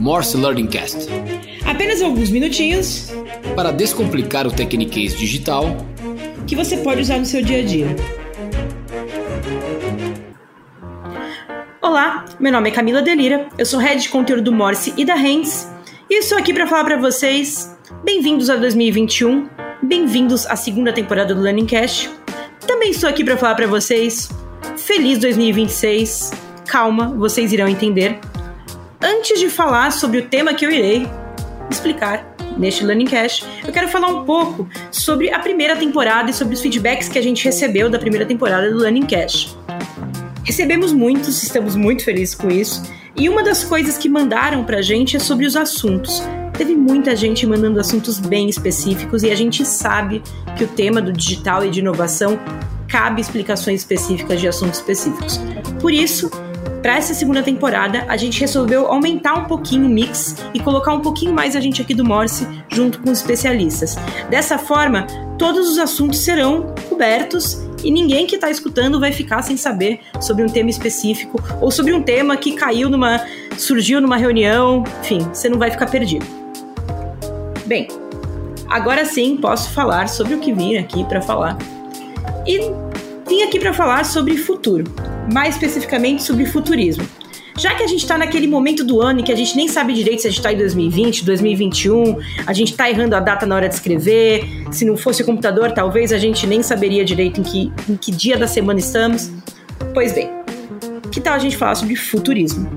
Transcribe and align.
Morse 0.00 0.36
Learning 0.36 0.66
Cast. 0.66 1.08
Apenas 1.64 2.00
alguns 2.02 2.30
minutinhos 2.30 3.10
para 3.54 3.70
descomplicar 3.70 4.46
o 4.46 4.50
Tecniquez 4.50 5.16
digital 5.16 5.76
que 6.46 6.54
você 6.54 6.76
pode 6.76 7.00
usar 7.00 7.18
no 7.18 7.26
seu 7.26 7.42
dia 7.42 7.60
a 7.60 7.64
dia. 7.64 7.96
Olá, 11.82 12.24
meu 12.38 12.52
nome 12.52 12.68
é 12.68 12.72
Camila 12.72 13.02
Delira, 13.02 13.48
eu 13.58 13.66
sou 13.66 13.80
head 13.80 14.00
de 14.00 14.08
conteúdo 14.08 14.42
do 14.42 14.52
Morse 14.52 14.92
e 14.96 15.04
da 15.04 15.14
Hands 15.14 15.68
e 16.08 16.18
estou 16.18 16.38
aqui 16.38 16.52
para 16.52 16.66
falar 16.66 16.84
para 16.84 16.96
vocês 16.96 17.76
bem-vindos 18.04 18.48
a 18.50 18.56
2021, 18.56 19.48
bem-vindos 19.82 20.46
à 20.46 20.56
segunda 20.56 20.92
temporada 20.92 21.34
do 21.34 21.40
Learning 21.40 21.66
Cast. 21.66 22.10
Também 22.66 22.90
estou 22.90 23.08
aqui 23.08 23.24
para 23.24 23.36
falar 23.36 23.54
para 23.54 23.66
vocês 23.66 24.28
feliz 24.76 25.18
2026. 25.18 26.32
Calma, 26.66 27.14
vocês 27.16 27.52
irão 27.52 27.68
entender. 27.68 28.18
Antes 29.00 29.38
de 29.38 29.50
falar 29.50 29.92
sobre 29.92 30.18
o 30.18 30.26
tema 30.26 30.54
que 30.54 30.64
eu 30.64 30.70
irei 30.70 31.06
explicar 31.70 32.34
neste 32.56 32.82
Learning 32.82 33.04
Cast, 33.04 33.44
eu 33.66 33.72
quero 33.72 33.88
falar 33.88 34.08
um 34.08 34.24
pouco 34.24 34.66
sobre 34.90 35.30
a 35.30 35.38
primeira 35.38 35.76
temporada 35.76 36.30
e 36.30 36.34
sobre 36.34 36.54
os 36.54 36.60
feedbacks 36.62 37.08
que 37.08 37.18
a 37.18 37.22
gente 37.22 37.44
recebeu 37.44 37.90
da 37.90 37.98
primeira 37.98 38.24
temporada 38.24 38.70
do 38.70 38.78
Learning 38.78 39.04
Cast. 39.04 39.54
Recebemos 40.42 40.92
muitos, 40.92 41.42
estamos 41.42 41.76
muito 41.76 42.04
felizes 42.04 42.34
com 42.34 42.48
isso. 42.48 42.82
E 43.14 43.28
uma 43.28 43.42
das 43.42 43.64
coisas 43.64 43.98
que 43.98 44.08
mandaram 44.08 44.64
pra 44.64 44.80
gente 44.80 45.16
é 45.16 45.18
sobre 45.18 45.44
os 45.44 45.56
assuntos. 45.56 46.22
Teve 46.56 46.74
muita 46.74 47.14
gente 47.14 47.46
mandando 47.46 47.78
assuntos 47.78 48.18
bem 48.18 48.48
específicos 48.48 49.22
e 49.22 49.30
a 49.30 49.34
gente 49.34 49.64
sabe 49.64 50.22
que 50.56 50.64
o 50.64 50.68
tema 50.68 51.02
do 51.02 51.12
digital 51.12 51.64
e 51.64 51.70
de 51.70 51.80
inovação 51.80 52.38
cabe 52.88 53.20
explicações 53.20 53.80
específicas 53.80 54.40
de 54.40 54.48
assuntos 54.48 54.78
específicos. 54.78 55.38
Por 55.80 55.92
isso, 55.92 56.30
para 56.86 56.98
essa 56.98 57.14
segunda 57.14 57.42
temporada, 57.42 58.04
a 58.06 58.16
gente 58.16 58.38
resolveu 58.38 58.86
aumentar 58.86 59.34
um 59.34 59.46
pouquinho 59.46 59.86
o 59.86 59.88
mix 59.88 60.36
e 60.54 60.60
colocar 60.60 60.94
um 60.94 61.00
pouquinho 61.00 61.32
mais 61.32 61.56
a 61.56 61.60
gente 61.60 61.82
aqui 61.82 61.92
do 61.92 62.04
Morse 62.04 62.46
junto 62.68 63.00
com 63.00 63.10
os 63.10 63.18
especialistas. 63.18 63.96
Dessa 64.30 64.56
forma, 64.56 65.04
todos 65.36 65.68
os 65.68 65.78
assuntos 65.78 66.20
serão 66.20 66.72
cobertos 66.88 67.60
e 67.82 67.90
ninguém 67.90 68.24
que 68.24 68.36
está 68.36 68.48
escutando 68.50 69.00
vai 69.00 69.10
ficar 69.10 69.42
sem 69.42 69.56
saber 69.56 69.98
sobre 70.20 70.44
um 70.44 70.48
tema 70.48 70.70
específico 70.70 71.42
ou 71.60 71.72
sobre 71.72 71.92
um 71.92 72.04
tema 72.04 72.36
que 72.36 72.52
caiu 72.52 72.88
numa. 72.88 73.20
surgiu 73.58 74.00
numa 74.00 74.16
reunião, 74.16 74.84
enfim, 75.00 75.18
você 75.34 75.48
não 75.48 75.58
vai 75.58 75.72
ficar 75.72 75.90
perdido. 75.90 76.24
Bem, 77.66 77.88
agora 78.68 79.04
sim 79.04 79.36
posso 79.38 79.72
falar 79.72 80.08
sobre 80.08 80.34
o 80.34 80.38
que 80.38 80.52
vim 80.52 80.76
aqui 80.76 81.02
para 81.02 81.20
falar. 81.20 81.58
E 82.46 82.60
vim 83.28 83.42
aqui 83.42 83.58
para 83.58 83.72
falar 83.72 84.04
sobre 84.04 84.36
futuro, 84.36 84.84
mais 85.32 85.54
especificamente 85.54 86.22
sobre 86.22 86.46
futurismo. 86.46 87.06
Já 87.58 87.74
que 87.74 87.82
a 87.82 87.86
gente 87.86 88.00
está 88.00 88.18
naquele 88.18 88.46
momento 88.46 88.84
do 88.84 89.00
ano 89.00 89.20
em 89.20 89.24
que 89.24 89.32
a 89.32 89.36
gente 89.36 89.56
nem 89.56 89.66
sabe 89.66 89.94
direito 89.94 90.20
se 90.20 90.26
a 90.26 90.30
gente 90.30 90.40
está 90.40 90.52
em 90.52 90.58
2020, 90.58 91.24
2021, 91.24 92.18
a 92.46 92.52
gente 92.52 92.72
está 92.72 92.90
errando 92.90 93.16
a 93.16 93.20
data 93.20 93.46
na 93.46 93.54
hora 93.54 93.68
de 93.68 93.74
escrever, 93.74 94.44
se 94.70 94.84
não 94.84 94.96
fosse 94.96 95.22
o 95.22 95.24
computador, 95.24 95.72
talvez 95.72 96.12
a 96.12 96.18
gente 96.18 96.46
nem 96.46 96.62
saberia 96.62 97.02
direito 97.02 97.40
em 97.40 97.42
que, 97.42 97.72
em 97.88 97.96
que 97.96 98.12
dia 98.12 98.36
da 98.36 98.46
semana 98.46 98.78
estamos. 98.78 99.30
Pois 99.94 100.12
bem, 100.12 100.30
que 101.10 101.18
tal 101.18 101.32
a 101.32 101.38
gente 101.38 101.56
falar 101.56 101.74
sobre 101.76 101.96
futurismo? 101.96 102.68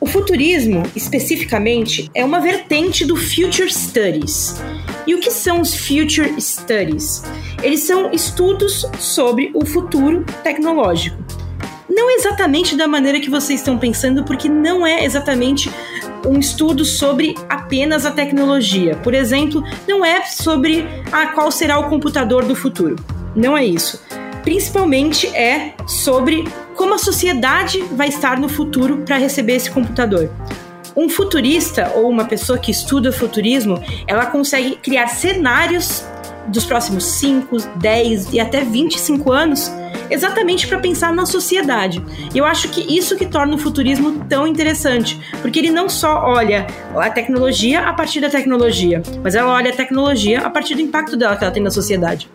O 0.00 0.06
futurismo, 0.06 0.82
especificamente, 0.94 2.10
é 2.14 2.24
uma 2.24 2.40
vertente 2.40 3.06
do 3.06 3.16
Future 3.16 3.72
Studies. 3.72 4.60
E 5.06 5.14
o 5.14 5.20
que 5.20 5.30
são 5.30 5.60
os 5.60 5.74
Future 5.74 6.38
Studies? 6.38 7.24
Eles 7.62 7.80
são 7.80 8.12
estudos 8.12 8.86
sobre 8.98 9.50
o 9.54 9.64
futuro 9.64 10.24
tecnológico. 10.44 11.17
Não 11.98 12.12
exatamente 12.12 12.76
da 12.76 12.86
maneira 12.86 13.18
que 13.18 13.28
vocês 13.28 13.58
estão 13.58 13.76
pensando, 13.76 14.22
porque 14.22 14.48
não 14.48 14.86
é 14.86 15.04
exatamente 15.04 15.68
um 16.24 16.38
estudo 16.38 16.84
sobre 16.84 17.34
apenas 17.48 18.06
a 18.06 18.12
tecnologia. 18.12 18.94
Por 18.94 19.14
exemplo, 19.14 19.64
não 19.88 20.04
é 20.04 20.22
sobre 20.22 20.86
ah, 21.10 21.32
qual 21.34 21.50
será 21.50 21.76
o 21.76 21.88
computador 21.88 22.44
do 22.44 22.54
futuro. 22.54 22.94
Não 23.34 23.58
é 23.58 23.64
isso. 23.64 24.00
Principalmente 24.44 25.26
é 25.36 25.74
sobre 25.88 26.46
como 26.76 26.94
a 26.94 26.98
sociedade 26.98 27.80
vai 27.90 28.06
estar 28.06 28.38
no 28.38 28.48
futuro 28.48 28.98
para 28.98 29.16
receber 29.16 29.56
esse 29.56 29.68
computador. 29.68 30.30
Um 30.94 31.08
futurista 31.08 31.94
ou 31.96 32.08
uma 32.08 32.26
pessoa 32.26 32.60
que 32.60 32.70
estuda 32.70 33.10
futurismo, 33.10 33.82
ela 34.06 34.26
consegue 34.26 34.76
criar 34.76 35.08
cenários 35.08 36.04
dos 36.48 36.64
próximos 36.64 37.04
5, 37.04 37.56
10 37.76 38.32
e 38.32 38.40
até 38.40 38.62
25 38.62 39.32
anos 39.32 39.70
exatamente 40.10 40.66
para 40.66 40.78
pensar 40.78 41.12
na 41.12 41.26
sociedade. 41.26 42.02
E 42.34 42.38
eu 42.38 42.44
acho 42.44 42.68
que 42.68 42.80
isso 42.96 43.16
que 43.16 43.26
torna 43.26 43.54
o 43.54 43.58
futurismo 43.58 44.24
tão 44.28 44.46
interessante, 44.46 45.20
porque 45.42 45.58
ele 45.58 45.70
não 45.70 45.88
só 45.88 46.22
olha 46.24 46.66
a 46.96 47.10
tecnologia 47.10 47.80
a 47.80 47.92
partir 47.92 48.20
da 48.20 48.30
tecnologia, 48.30 49.02
mas 49.22 49.34
ela 49.34 49.52
olha 49.52 49.70
a 49.70 49.76
tecnologia 49.76 50.40
a 50.40 50.50
partir 50.50 50.74
do 50.74 50.80
impacto 50.80 51.16
dela 51.16 51.36
que 51.36 51.44
ela 51.44 51.52
tem 51.52 51.62
na 51.62 51.70
sociedade. 51.70 52.28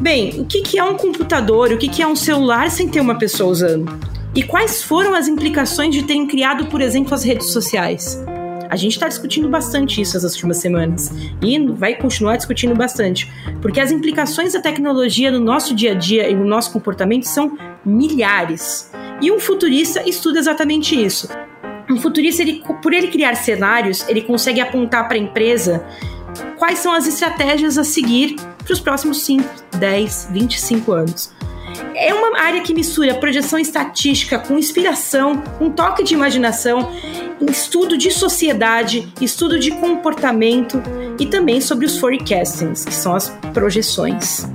Bem, 0.00 0.40
o 0.40 0.46
que 0.46 0.78
é 0.78 0.84
um 0.84 0.96
computador? 0.96 1.72
O 1.72 1.78
que 1.78 2.02
é 2.02 2.06
um 2.06 2.16
celular 2.16 2.70
sem 2.70 2.88
ter 2.88 3.00
uma 3.00 3.18
pessoa 3.18 3.50
usando? 3.50 3.98
E 4.34 4.42
quais 4.42 4.82
foram 4.82 5.14
as 5.14 5.28
implicações 5.28 5.94
de 5.94 6.04
terem 6.04 6.26
criado, 6.26 6.66
por 6.66 6.80
exemplo, 6.80 7.14
as 7.14 7.24
redes 7.24 7.52
sociais? 7.52 8.22
A 8.70 8.76
gente 8.76 8.92
está 8.92 9.08
discutindo 9.08 9.48
bastante 9.48 10.00
isso 10.00 10.14
nas 10.14 10.32
últimas 10.32 10.58
semanas 10.58 11.12
e 11.42 11.58
vai 11.72 11.96
continuar 11.96 12.36
discutindo 12.36 12.72
bastante, 12.72 13.30
porque 13.60 13.80
as 13.80 13.90
implicações 13.90 14.52
da 14.52 14.60
tecnologia 14.60 15.32
no 15.32 15.40
nosso 15.40 15.74
dia 15.74 15.90
a 15.90 15.94
dia 15.94 16.30
e 16.30 16.34
no 16.34 16.44
nosso 16.44 16.72
comportamento 16.72 17.24
são 17.24 17.58
milhares. 17.84 18.92
E 19.20 19.32
um 19.32 19.40
futurista 19.40 20.08
estuda 20.08 20.38
exatamente 20.38 20.94
isso. 20.94 21.28
Um 21.90 21.96
futurista, 21.96 22.42
ele, 22.42 22.62
por 22.80 22.94
ele 22.94 23.08
criar 23.08 23.34
cenários, 23.34 24.08
ele 24.08 24.22
consegue 24.22 24.60
apontar 24.60 25.08
para 25.08 25.16
a 25.16 25.20
empresa 25.20 25.84
quais 26.56 26.78
são 26.78 26.92
as 26.92 27.08
estratégias 27.08 27.76
a 27.76 27.82
seguir 27.82 28.36
para 28.62 28.72
os 28.72 28.78
próximos 28.78 29.22
5, 29.22 29.44
10, 29.78 30.28
25 30.30 30.92
anos. 30.92 31.32
É 31.94 32.14
uma 32.14 32.38
área 32.40 32.60
que 32.60 32.72
mistura 32.72 33.14
projeção 33.14 33.58
estatística 33.58 34.38
com 34.38 34.56
inspiração, 34.56 35.42
um 35.60 35.70
toque 35.70 36.04
de 36.04 36.14
imaginação, 36.14 36.90
estudo 37.48 37.96
de 37.96 38.10
sociedade, 38.10 39.08
estudo 39.20 39.58
de 39.58 39.70
comportamento 39.70 40.82
e 41.18 41.26
também 41.26 41.60
sobre 41.60 41.86
os 41.86 41.98
forecastings, 41.98 42.84
que 42.84 42.94
são 42.94 43.14
as 43.14 43.28
projeções. 43.52 44.46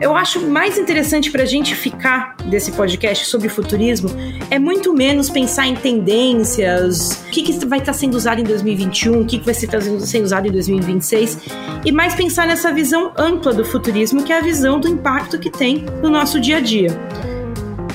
Eu 0.00 0.16
acho 0.16 0.40
mais 0.40 0.78
interessante 0.78 1.30
para 1.30 1.42
a 1.42 1.46
gente 1.46 1.74
ficar 1.74 2.34
desse 2.46 2.72
podcast 2.72 3.26
sobre 3.26 3.50
futurismo 3.50 4.08
é 4.50 4.58
muito 4.58 4.94
menos 4.94 5.28
pensar 5.28 5.66
em 5.66 5.76
tendências, 5.76 7.22
o 7.26 7.30
que, 7.30 7.42
que 7.42 7.52
vai 7.66 7.80
estar 7.80 7.92
tá 7.92 7.98
sendo 7.98 8.14
usado 8.14 8.40
em 8.40 8.44
2021, 8.44 9.20
o 9.20 9.26
que, 9.26 9.38
que 9.38 9.44
vai 9.44 9.54
estar 9.54 9.80
sendo 9.80 10.24
usado 10.24 10.48
em 10.48 10.50
2026, 10.50 11.38
e 11.84 11.92
mais 11.92 12.14
pensar 12.14 12.46
nessa 12.46 12.72
visão 12.72 13.12
ampla 13.16 13.52
do 13.52 13.62
futurismo, 13.62 14.22
que 14.22 14.32
é 14.32 14.38
a 14.38 14.40
visão 14.40 14.80
do 14.80 14.88
impacto 14.88 15.38
que 15.38 15.50
tem 15.50 15.84
no 16.02 16.08
nosso 16.08 16.40
dia 16.40 16.56
a 16.56 16.60
dia. 16.60 16.88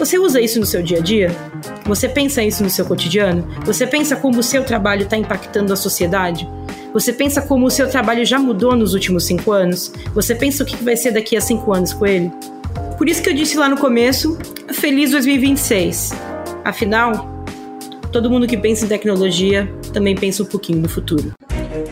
Você 0.05 0.19
usa 0.19 0.39
isso 0.39 0.59
no 0.59 0.67
seu 0.67 0.83
dia 0.83 0.99
a 0.99 1.01
dia? 1.01 1.35
Você 1.83 2.07
pensa 2.07 2.43
isso 2.43 2.61
no 2.61 2.69
seu 2.69 2.85
cotidiano? 2.85 3.43
Você 3.65 3.87
pensa 3.87 4.15
como 4.15 4.37
o 4.37 4.43
seu 4.43 4.63
trabalho 4.63 5.01
está 5.01 5.17
impactando 5.17 5.73
a 5.73 5.75
sociedade? 5.75 6.47
Você 6.93 7.11
pensa 7.11 7.41
como 7.41 7.65
o 7.65 7.71
seu 7.71 7.89
trabalho 7.89 8.23
já 8.23 8.37
mudou 8.37 8.75
nos 8.75 8.93
últimos 8.93 9.25
cinco 9.25 9.51
anos? 9.51 9.91
Você 10.13 10.35
pensa 10.35 10.61
o 10.61 10.65
que 10.65 10.75
vai 10.75 10.95
ser 10.95 11.09
daqui 11.09 11.35
a 11.35 11.41
cinco 11.41 11.73
anos 11.73 11.91
com 11.91 12.05
ele? 12.05 12.31
Por 12.99 13.09
isso 13.09 13.19
que 13.19 13.29
eu 13.31 13.33
disse 13.33 13.57
lá 13.57 13.67
no 13.67 13.77
começo, 13.77 14.37
feliz 14.73 15.09
2026. 15.09 16.11
Afinal, 16.63 17.43
todo 18.11 18.29
mundo 18.29 18.45
que 18.45 18.57
pensa 18.57 18.85
em 18.85 18.87
tecnologia 18.87 19.67
também 19.91 20.13
pensa 20.13 20.43
um 20.43 20.45
pouquinho 20.45 20.83
no 20.83 20.87
futuro. 20.87 21.33